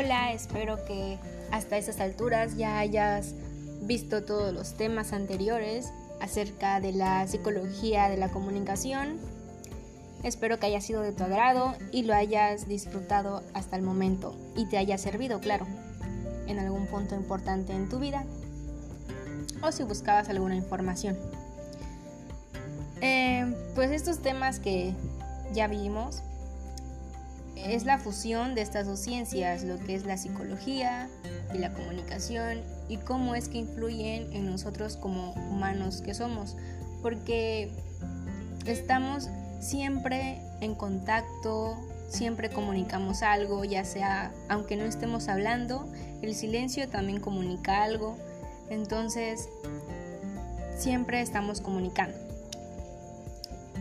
Hola, 0.00 0.32
espero 0.32 0.84
que 0.84 1.18
hasta 1.50 1.76
esas 1.76 1.98
alturas 1.98 2.56
ya 2.56 2.78
hayas 2.78 3.34
visto 3.82 4.22
todos 4.22 4.54
los 4.54 4.74
temas 4.74 5.12
anteriores 5.12 5.92
acerca 6.20 6.78
de 6.78 6.92
la 6.92 7.26
psicología 7.26 8.08
de 8.08 8.16
la 8.16 8.28
comunicación. 8.28 9.18
Espero 10.22 10.60
que 10.60 10.66
haya 10.66 10.80
sido 10.80 11.02
de 11.02 11.10
tu 11.10 11.24
agrado 11.24 11.74
y 11.90 12.04
lo 12.04 12.14
hayas 12.14 12.68
disfrutado 12.68 13.42
hasta 13.54 13.74
el 13.74 13.82
momento 13.82 14.36
y 14.54 14.66
te 14.66 14.78
haya 14.78 14.98
servido, 14.98 15.40
claro, 15.40 15.66
en 16.46 16.60
algún 16.60 16.86
punto 16.86 17.16
importante 17.16 17.72
en 17.72 17.88
tu 17.88 17.98
vida 17.98 18.24
o 19.64 19.72
si 19.72 19.82
buscabas 19.82 20.28
alguna 20.28 20.54
información. 20.54 21.18
Eh, 23.00 23.52
pues 23.74 23.90
estos 23.90 24.20
temas 24.20 24.60
que 24.60 24.94
ya 25.52 25.66
vimos 25.66 26.22
es 27.64 27.84
la 27.84 27.98
fusión 27.98 28.54
de 28.54 28.62
estas 28.62 28.86
dos 28.86 29.00
ciencias, 29.00 29.62
lo 29.64 29.78
que 29.78 29.94
es 29.94 30.04
la 30.04 30.16
psicología 30.16 31.08
y 31.54 31.58
la 31.58 31.72
comunicación 31.72 32.62
y 32.88 32.98
cómo 32.98 33.34
es 33.34 33.48
que 33.48 33.58
influyen 33.58 34.32
en 34.32 34.46
nosotros 34.46 34.96
como 34.96 35.32
humanos 35.32 36.02
que 36.02 36.14
somos, 36.14 36.56
porque 37.02 37.70
estamos 38.66 39.28
siempre 39.60 40.40
en 40.60 40.74
contacto, 40.74 41.76
siempre 42.08 42.50
comunicamos 42.50 43.22
algo, 43.22 43.64
ya 43.64 43.84
sea, 43.84 44.32
aunque 44.48 44.76
no 44.76 44.84
estemos 44.84 45.28
hablando, 45.28 45.88
el 46.22 46.34
silencio 46.34 46.88
también 46.88 47.20
comunica 47.20 47.82
algo, 47.82 48.16
entonces 48.70 49.48
siempre 50.76 51.20
estamos 51.20 51.60
comunicando. 51.60 52.16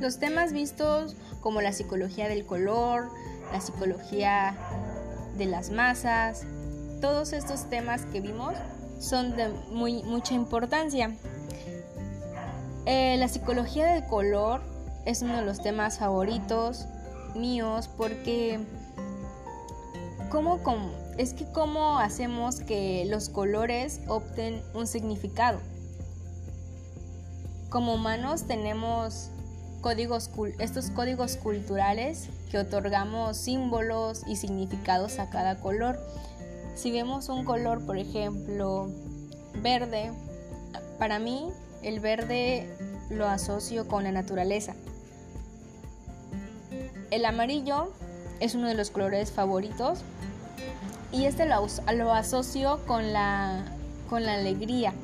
Los 0.00 0.18
temas 0.18 0.52
vistos 0.52 1.14
como 1.40 1.60
la 1.60 1.72
psicología 1.72 2.28
del 2.28 2.44
color, 2.46 3.10
la 3.52 3.60
psicología 3.60 4.56
de 5.36 5.46
las 5.46 5.70
masas, 5.70 6.44
todos 7.00 7.32
estos 7.32 7.68
temas 7.70 8.04
que 8.06 8.20
vimos 8.20 8.54
son 8.98 9.36
de 9.36 9.48
muy, 9.70 10.02
mucha 10.02 10.34
importancia. 10.34 11.16
Eh, 12.86 13.16
la 13.18 13.28
psicología 13.28 13.94
del 13.94 14.06
color 14.06 14.62
es 15.06 15.22
uno 15.22 15.36
de 15.36 15.42
los 15.42 15.62
temas 15.62 15.98
favoritos 15.98 16.86
míos 17.34 17.88
porque 17.96 18.60
¿cómo, 20.30 20.60
es 21.18 21.34
que 21.34 21.50
cómo 21.52 21.98
hacemos 21.98 22.60
que 22.60 23.04
los 23.06 23.28
colores 23.28 24.00
opten 24.08 24.62
un 24.74 24.86
significado. 24.86 25.60
Como 27.68 27.94
humanos 27.94 28.46
tenemos 28.46 29.30
códigos, 29.80 30.30
estos 30.58 30.90
códigos 30.90 31.36
culturales 31.36 32.28
que 32.50 32.58
otorgamos 32.58 33.36
símbolos 33.36 34.22
y 34.26 34.36
significados 34.36 35.18
a 35.18 35.30
cada 35.30 35.56
color. 35.56 35.98
Si 36.74 36.90
vemos 36.90 37.28
un 37.28 37.44
color, 37.44 37.84
por 37.84 37.98
ejemplo, 37.98 38.88
verde, 39.62 40.12
para 40.98 41.18
mí 41.18 41.50
el 41.82 42.00
verde 42.00 42.68
lo 43.10 43.26
asocio 43.26 43.88
con 43.88 44.04
la 44.04 44.12
naturaleza. 44.12 44.74
El 47.10 47.24
amarillo 47.24 47.92
es 48.38 48.54
uno 48.54 48.68
de 48.68 48.74
los 48.74 48.90
colores 48.90 49.32
favoritos 49.32 50.00
y 51.12 51.24
este 51.24 51.46
lo, 51.46 51.66
lo 51.94 52.12
asocio 52.12 52.80
con 52.86 53.12
la, 53.12 53.64
con 54.08 54.24
la 54.24 54.34
alegría. 54.34 54.94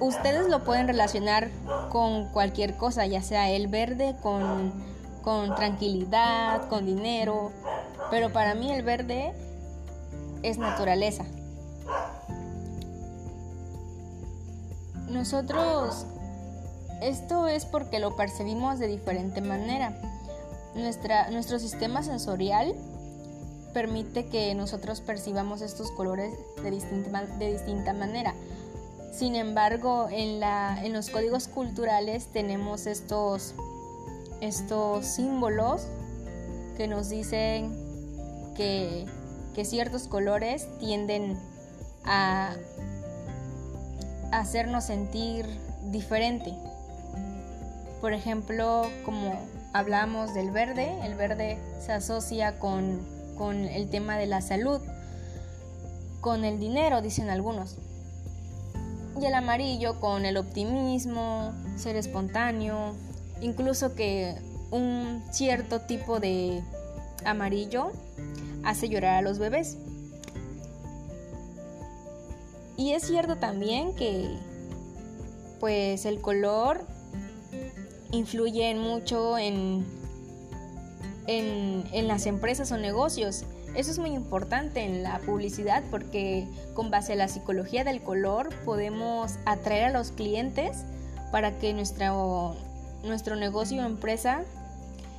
Ustedes 0.00 0.48
lo 0.48 0.64
pueden 0.64 0.86
relacionar 0.86 1.50
con 1.90 2.28
cualquier 2.32 2.76
cosa, 2.76 3.06
ya 3.06 3.22
sea 3.22 3.50
el 3.50 3.68
verde 3.68 4.16
con, 4.22 4.72
con 5.22 5.54
tranquilidad, 5.54 6.68
con 6.68 6.86
dinero, 6.86 7.52
pero 8.10 8.32
para 8.32 8.54
mí 8.54 8.70
el 8.72 8.82
verde 8.82 9.32
es 10.42 10.58
naturaleza. 10.58 11.24
Nosotros, 15.08 16.06
esto 17.00 17.48
es 17.48 17.64
porque 17.64 17.98
lo 17.98 18.14
percibimos 18.14 18.78
de 18.78 18.88
diferente 18.88 19.40
manera. 19.40 19.96
Nuestra, 20.74 21.30
nuestro 21.30 21.58
sistema 21.58 22.02
sensorial 22.02 22.74
permite 23.72 24.26
que 24.26 24.54
nosotros 24.54 25.00
percibamos 25.00 25.62
estos 25.62 25.90
colores 25.92 26.34
de 26.62 26.70
distinta, 26.70 27.22
de 27.38 27.52
distinta 27.52 27.92
manera. 27.94 28.34
Sin 29.12 29.34
embargo, 29.34 30.08
en, 30.10 30.40
la, 30.40 30.84
en 30.84 30.92
los 30.92 31.10
códigos 31.10 31.48
culturales 31.48 32.26
tenemos 32.32 32.86
estos, 32.86 33.54
estos 34.40 35.06
símbolos 35.06 35.86
que 36.76 36.86
nos 36.86 37.08
dicen 37.08 37.74
que, 38.56 39.06
que 39.54 39.64
ciertos 39.64 40.06
colores 40.06 40.68
tienden 40.78 41.36
a 42.04 42.54
hacernos 44.30 44.84
sentir 44.84 45.46
diferente. 45.90 46.54
Por 48.00 48.12
ejemplo, 48.12 48.88
como 49.04 49.32
hablamos 49.72 50.34
del 50.34 50.52
verde, 50.52 50.94
el 51.04 51.14
verde 51.16 51.58
se 51.84 51.92
asocia 51.92 52.58
con, 52.58 53.00
con 53.36 53.56
el 53.56 53.90
tema 53.90 54.16
de 54.16 54.26
la 54.26 54.40
salud, 54.40 54.80
con 56.20 56.44
el 56.44 56.60
dinero, 56.60 57.02
dicen 57.02 57.30
algunos 57.30 57.76
y 59.20 59.26
el 59.26 59.34
amarillo 59.34 60.00
con 60.00 60.24
el 60.24 60.36
optimismo, 60.36 61.52
ser 61.76 61.96
espontáneo, 61.96 62.94
incluso 63.40 63.94
que 63.94 64.36
un 64.70 65.22
cierto 65.30 65.80
tipo 65.80 66.20
de 66.20 66.62
amarillo 67.24 67.92
hace 68.64 68.88
llorar 68.88 69.16
a 69.16 69.22
los 69.22 69.38
bebés. 69.38 69.78
Y 72.76 72.92
es 72.92 73.02
cierto 73.02 73.36
también 73.36 73.94
que 73.94 74.36
pues 75.58 76.06
el 76.06 76.20
color 76.20 76.86
influye 78.12 78.74
mucho 78.76 79.36
en, 79.36 79.84
en, 81.26 81.84
en 81.92 82.08
las 82.08 82.26
empresas 82.26 82.70
o 82.70 82.78
negocios. 82.78 83.44
Eso 83.74 83.90
es 83.90 83.98
muy 83.98 84.10
importante 84.10 84.82
en 84.82 85.02
la 85.02 85.18
publicidad 85.20 85.82
porque 85.90 86.46
con 86.74 86.90
base 86.90 87.12
a 87.12 87.16
la 87.16 87.28
psicología 87.28 87.84
del 87.84 88.00
color 88.00 88.48
podemos 88.64 89.36
atraer 89.44 89.84
a 89.84 89.90
los 89.90 90.10
clientes 90.10 90.84
para 91.30 91.58
que 91.58 91.74
nuestro, 91.74 92.56
nuestro 93.04 93.36
negocio 93.36 93.82
o 93.82 93.86
empresa 93.86 94.42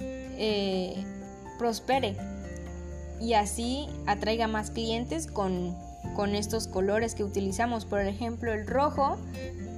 eh, 0.00 1.04
prospere 1.58 2.16
y 3.20 3.34
así 3.34 3.86
atraiga 4.06 4.46
más 4.48 4.70
clientes 4.70 5.26
con, 5.26 5.76
con, 6.14 6.34
estos 6.34 6.66
colores 6.66 7.14
que 7.14 7.22
utilizamos. 7.22 7.84
Por 7.84 8.00
ejemplo, 8.00 8.52
el 8.54 8.66
rojo, 8.66 9.18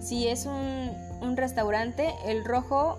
si 0.01 0.29
es 0.29 0.47
un, 0.47 0.93
un 1.21 1.37
restaurante, 1.37 2.15
el 2.25 2.45
rojo 2.45 2.99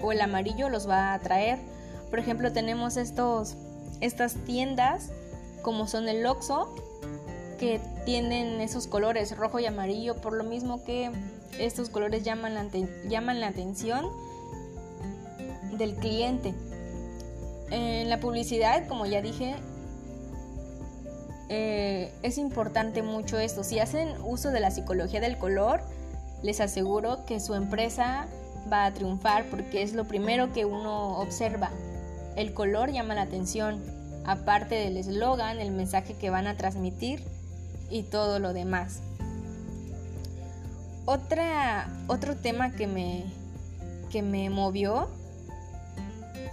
o 0.00 0.12
el 0.12 0.20
amarillo 0.20 0.68
los 0.68 0.88
va 0.88 1.10
a 1.10 1.14
atraer. 1.14 1.58
Por 2.08 2.20
ejemplo, 2.20 2.52
tenemos 2.52 2.96
estos 2.96 3.56
estas 4.00 4.34
tiendas 4.44 5.10
como 5.62 5.86
son 5.86 6.08
el 6.08 6.24
Oxxo 6.26 6.74
que 7.58 7.80
tienen 8.06 8.60
esos 8.60 8.86
colores 8.86 9.36
rojo 9.36 9.58
y 9.58 9.66
amarillo 9.66 10.16
por 10.16 10.32
lo 10.32 10.44
mismo 10.44 10.82
que 10.84 11.10
estos 11.58 11.90
colores 11.90 12.22
llaman 12.22 12.54
la, 12.54 12.66
llaman 13.08 13.40
la 13.40 13.48
atención 13.48 14.06
del 15.76 15.94
cliente. 15.94 16.54
En 17.70 18.08
la 18.08 18.18
publicidad, 18.18 18.88
como 18.88 19.06
ya 19.06 19.22
dije, 19.22 19.54
eh, 21.48 22.12
es 22.22 22.38
importante 22.38 23.02
mucho 23.02 23.38
esto. 23.38 23.64
Si 23.64 23.78
hacen 23.78 24.08
uso 24.24 24.50
de 24.50 24.60
la 24.60 24.70
psicología 24.70 25.20
del 25.20 25.38
color, 25.38 25.82
les 26.42 26.60
aseguro 26.60 27.24
que 27.26 27.40
su 27.40 27.54
empresa 27.54 28.26
va 28.72 28.86
a 28.86 28.94
triunfar 28.94 29.46
porque 29.50 29.82
es 29.82 29.92
lo 29.92 30.04
primero 30.04 30.52
que 30.52 30.64
uno 30.64 31.18
observa. 31.18 31.70
El 32.36 32.54
color 32.54 32.92
llama 32.92 33.14
la 33.14 33.22
atención, 33.22 33.82
aparte 34.24 34.74
del 34.74 34.96
eslogan, 34.96 35.58
el 35.58 35.70
mensaje 35.70 36.14
que 36.14 36.30
van 36.30 36.46
a 36.46 36.56
transmitir 36.56 37.22
y 37.90 38.02
todo 38.04 38.38
lo 38.38 38.52
demás. 38.52 39.00
Otra, 41.06 41.88
otro 42.06 42.36
tema 42.36 42.72
que 42.72 42.86
me, 42.86 43.24
que 44.10 44.22
me 44.22 44.50
movió 44.50 45.08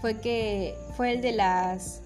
fue 0.01 0.19
que 0.19 0.75
fue 0.95 1.13
el 1.13 1.21
de 1.21 1.33
las 1.33 2.01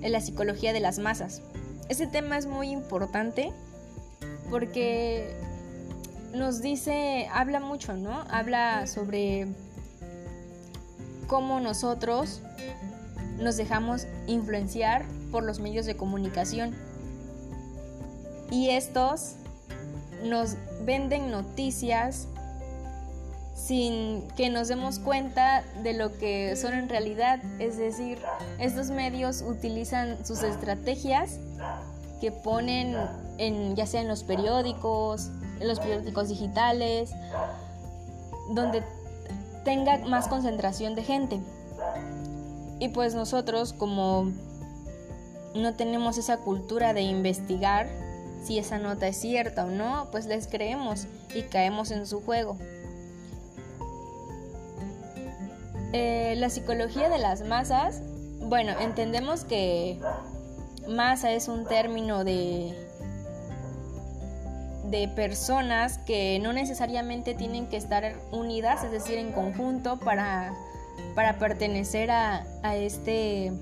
la 0.00 0.20
psicología 0.20 0.72
de 0.72 0.80
las 0.80 0.98
masas. 0.98 1.40
Ese 1.88 2.06
tema 2.06 2.36
es 2.36 2.46
muy 2.46 2.70
importante 2.70 3.52
porque 4.50 5.34
nos 6.34 6.60
dice, 6.60 7.28
habla 7.32 7.60
mucho, 7.60 7.94
¿no? 7.94 8.24
Habla 8.30 8.86
sobre 8.86 9.48
cómo 11.26 11.60
nosotros 11.60 12.42
nos 13.38 13.56
dejamos 13.56 14.06
influenciar 14.26 15.04
por 15.30 15.42
los 15.42 15.60
medios 15.60 15.86
de 15.86 15.96
comunicación. 15.96 16.74
Y 18.50 18.70
estos 18.70 19.36
nos 20.22 20.56
venden 20.84 21.30
noticias 21.30 22.28
sin 23.54 24.28
que 24.36 24.50
nos 24.50 24.68
demos 24.68 24.98
cuenta 24.98 25.62
de 25.82 25.94
lo 25.94 26.18
que 26.18 26.54
son 26.56 26.74
en 26.74 26.88
realidad. 26.88 27.40
Es 27.58 27.78
decir, 27.78 28.18
estos 28.58 28.90
medios 28.90 29.42
utilizan 29.42 30.24
sus 30.26 30.42
estrategias 30.42 31.38
que 32.20 32.30
ponen 32.32 32.96
en, 33.38 33.76
ya 33.76 33.86
sea 33.86 34.00
en 34.00 34.08
los 34.08 34.24
periódicos, 34.24 35.30
en 35.60 35.68
los 35.68 35.78
periódicos 35.80 36.28
digitales, 36.28 37.12
donde 38.50 38.82
tenga 39.64 39.98
más 39.98 40.28
concentración 40.28 40.94
de 40.94 41.02
gente. 41.02 41.40
Y 42.78 42.88
pues 42.88 43.14
nosotros 43.14 43.72
como 43.72 44.30
no 45.54 45.74
tenemos 45.74 46.18
esa 46.18 46.38
cultura 46.38 46.92
de 46.92 47.02
investigar 47.02 47.88
si 48.42 48.58
esa 48.58 48.78
nota 48.78 49.06
es 49.08 49.16
cierta 49.16 49.64
o 49.64 49.70
no, 49.70 50.08
pues 50.10 50.26
les 50.26 50.46
creemos 50.46 51.06
y 51.34 51.42
caemos 51.42 51.90
en 51.90 52.06
su 52.06 52.20
juego. 52.20 52.58
Eh, 55.92 56.34
la 56.36 56.50
psicología 56.50 57.08
de 57.08 57.18
las 57.18 57.42
masas, 57.46 58.02
bueno, 58.40 58.72
entendemos 58.80 59.44
que 59.44 60.00
masa 60.88 61.32
es 61.32 61.48
un 61.48 61.64
término 61.64 62.24
de, 62.24 62.74
de 64.90 65.08
personas 65.08 65.98
que 65.98 66.38
no 66.40 66.52
necesariamente 66.52 67.34
tienen 67.34 67.68
que 67.68 67.76
estar 67.76 68.14
unidas, 68.32 68.84
es 68.84 68.90
decir, 68.90 69.18
en 69.18 69.32
conjunto 69.32 69.98
para, 69.98 70.52
para 71.14 71.38
pertenecer 71.38 72.10
a, 72.10 72.44
a 72.62 72.76
este 72.76 73.52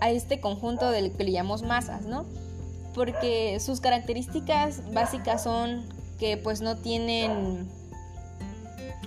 a 0.00 0.10
este 0.10 0.40
conjunto 0.40 0.90
del 0.90 1.12
que 1.12 1.24
le 1.24 1.32
llamamos 1.32 1.62
masas, 1.62 2.02
¿no? 2.02 2.24
Porque 2.94 3.58
sus 3.60 3.80
características 3.80 4.92
básicas 4.92 5.42
son 5.42 5.84
que 6.18 6.36
pues 6.36 6.60
no 6.60 6.76
tienen 6.76 7.68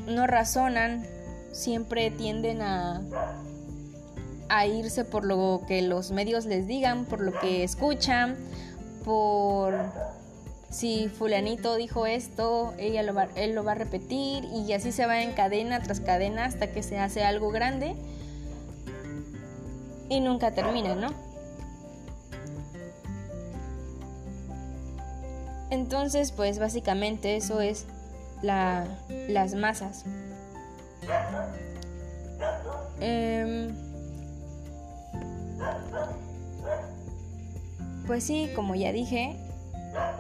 no 0.08 0.28
razonan, 0.28 1.06
siempre 1.52 2.12
tienden 2.12 2.62
a, 2.62 3.02
a 4.50 4.66
irse 4.66 5.06
por 5.06 5.26
lo 5.26 5.62
que 5.68 5.82
los 5.82 6.12
medios 6.12 6.46
les 6.46 6.68
digan, 6.68 7.06
por 7.06 7.22
lo 7.22 7.40
que 7.40 7.64
escuchan, 7.64 8.38
por 9.04 9.74
si 10.74 11.08
fulanito 11.08 11.76
dijo 11.76 12.08
esto, 12.08 12.74
ella 12.80 13.04
lo 13.04 13.14
va, 13.14 13.28
él 13.36 13.54
lo 13.54 13.64
va 13.64 13.74
a 13.74 13.76
repetir 13.76 14.44
y 14.46 14.74
así 14.74 14.92
se 14.92 15.06
va 15.06 15.22
en 15.22 15.34
cadena 15.34 15.84
tras 15.84 16.00
cadena 16.00 16.46
hasta 16.46 16.72
que 16.72 16.82
se 16.82 16.98
hace 16.98 17.24
algo 17.24 17.52
grande 17.52 17.96
y 20.10 20.20
nunca 20.20 20.52
termina, 20.52 20.96
¿no? 20.96 21.14
Entonces, 25.70 26.32
pues 26.32 26.58
básicamente 26.58 27.36
eso 27.36 27.62
es 27.62 27.86
las 28.42 29.56
masas. 29.56 30.06
Em, 33.00 33.76
pues 38.08 38.24
sí, 38.24 38.50
como 38.56 38.74
ya 38.74 38.92
dije, 38.92 39.36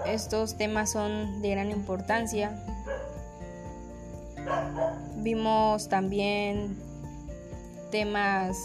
estos 0.05 0.57
temas 0.57 0.91
son 0.91 1.41
de 1.41 1.49
gran 1.49 1.71
importancia. 1.71 2.63
Vimos 5.17 5.87
también 5.89 6.77
temas 7.91 8.57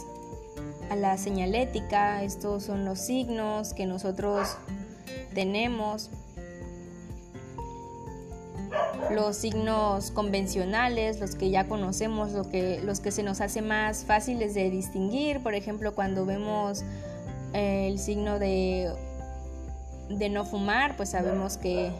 a 0.90 0.96
la 0.96 1.18
señalética, 1.18 2.22
estos 2.22 2.64
son 2.64 2.84
los 2.84 2.98
signos 2.98 3.74
que 3.74 3.86
nosotros 3.86 4.56
tenemos 5.34 6.10
los 9.10 9.36
signos 9.36 10.10
convencionales, 10.10 11.20
los 11.20 11.34
que 11.34 11.50
ya 11.50 11.66
conocemos, 11.66 12.30
que, 12.48 12.80
los 12.82 13.00
que 13.00 13.10
se 13.10 13.22
nos 13.22 13.40
hace 13.40 13.62
más 13.62 14.04
fáciles 14.04 14.54
de 14.54 14.70
distinguir, 14.70 15.42
por 15.42 15.54
ejemplo, 15.54 15.94
cuando 15.94 16.26
vemos 16.26 16.82
eh, 17.54 17.88
el 17.88 17.98
signo 17.98 18.38
de, 18.38 18.92
de 20.08 20.28
no 20.28 20.44
fumar, 20.44 20.96
pues 20.96 21.10
sabemos 21.10 21.56
que, 21.56 21.90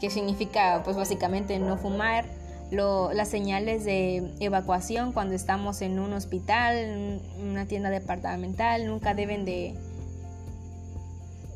que 0.00 0.10
significa 0.10 0.82
pues 0.84 0.96
básicamente 0.96 1.58
no 1.58 1.76
fumar. 1.76 2.26
las 2.70 3.28
señales 3.28 3.84
de 3.84 4.34
evacuación 4.40 5.12
cuando 5.12 5.34
estamos 5.34 5.82
en 5.82 5.98
un 5.98 6.12
hospital, 6.12 6.76
en 6.76 7.20
una 7.40 7.66
tienda 7.66 7.90
departamental, 7.90 8.86
nunca 8.86 9.14
deben 9.14 9.44
de 9.44 9.74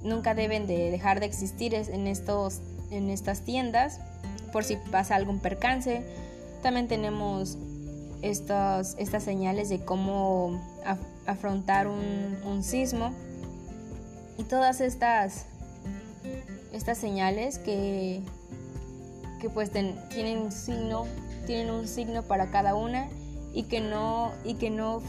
nunca 0.03 0.35
deben 0.35 0.67
de 0.67 0.91
dejar 0.91 1.21
de 1.21 1.27
existir 1.27 1.75
en 1.75 2.07
estos 2.07 2.61
en 2.91 3.11
estas 3.11 3.43
tiendas 3.43 4.01
por 4.53 4.65
si 4.65 4.77
pasa 4.77 5.17
algún 5.17 5.41
percance. 5.41 6.03
También 6.63 6.89
tenemos 6.89 7.57
estas 8.23 8.97
señales 9.23 9.69
de 9.69 9.81
cómo 9.81 10.61
afrontar 11.27 11.87
un, 11.89 12.63
sismo 12.63 13.13
y 14.41 14.45
todas 14.45 14.81
estas, 14.81 15.45
estas 16.73 16.97
señales 16.99 17.59
que, 17.59 18.23
que 19.41 19.51
pues 19.51 19.71
tienen 19.71 20.39
un 20.39 20.53
signo 20.53 21.05
tienen 21.47 21.71
un 21.71 21.87
signo 21.87 22.23
para 22.23 22.51
cada 22.51 22.75
una 22.75 23.09
y 23.53 23.65
que 23.65 23.81
no 23.81 24.33
y 24.45 24.55
que 24.55 24.71
no 24.71 25.03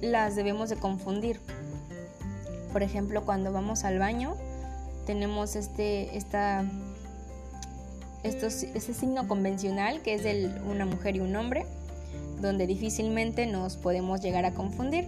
las 0.00 0.36
debemos 0.36 0.68
de 0.68 0.76
confundir 0.76 1.40
por 2.72 2.82
ejemplo 2.82 3.24
cuando 3.24 3.52
vamos 3.52 3.84
al 3.84 3.98
baño 3.98 4.36
tenemos 5.06 5.56
este 5.56 6.16
esta 6.16 6.64
ese 8.26 8.94
signo 8.94 9.28
convencional 9.28 10.00
que 10.02 10.14
es 10.14 10.22
de 10.22 10.50
una 10.68 10.86
mujer 10.86 11.16
y 11.16 11.20
un 11.20 11.34
hombre, 11.36 11.66
donde 12.40 12.66
difícilmente 12.66 13.46
nos 13.46 13.76
podemos 13.76 14.20
llegar 14.20 14.44
a 14.44 14.52
confundir. 14.52 15.06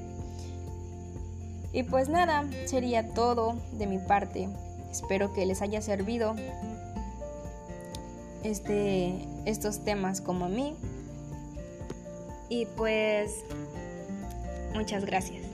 Y 1.73 1.83
pues 1.83 2.09
nada, 2.09 2.45
sería 2.67 3.15
todo 3.15 3.57
de 3.73 3.87
mi 3.87 3.99
parte. 3.99 4.49
Espero 4.91 5.33
que 5.33 5.45
les 5.45 5.61
haya 5.61 5.83
servido 5.83 6.35
este, 8.43 9.27
estos 9.45 9.85
temas 9.85 10.21
como 10.21 10.47
a 10.47 10.49
mí. 10.49 10.75
Y 12.49 12.67
pues 12.67 13.45
muchas 14.75 15.05
gracias. 15.05 15.48